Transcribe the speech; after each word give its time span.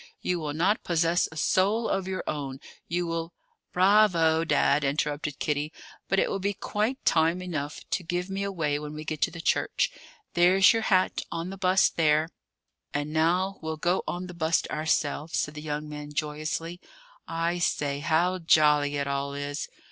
You 0.19 0.39
will 0.39 0.53
not 0.55 0.83
possess 0.83 1.29
a 1.31 1.37
soul 1.37 1.87
of 1.87 2.07
your 2.07 2.23
own; 2.25 2.59
you 2.87 3.05
will" 3.05 3.33
"Bravo, 3.71 4.43
Dad!" 4.43 4.83
interrupted 4.83 5.37
Kitty. 5.37 5.71
"But 6.09 6.17
it 6.17 6.27
will 6.27 6.39
be 6.39 6.55
quite 6.55 7.05
time 7.05 7.39
enough 7.39 7.81
to 7.91 8.01
give 8.03 8.27
me 8.27 8.41
away 8.41 8.79
when 8.79 8.95
we 8.95 9.05
get 9.05 9.21
to 9.21 9.29
the 9.29 9.39
church. 9.39 9.91
There's 10.33 10.73
your 10.73 10.81
hat, 10.81 11.21
on 11.31 11.51
the 11.51 11.55
bust 11.57 11.97
there." 11.97 12.29
"And 12.95 13.13
now 13.13 13.59
we'll 13.61 13.77
go 13.77 14.01
on 14.07 14.25
the 14.25 14.33
bust 14.33 14.67
ourselves," 14.71 15.37
said 15.37 15.53
the 15.53 15.61
young 15.61 15.87
man 15.87 16.11
joyously. 16.11 16.81
"I 17.27 17.59
say, 17.59 17.99
how 17.99 18.39
jolly 18.39 18.95
it 18.97 19.05
all 19.05 19.35
is! 19.35 19.67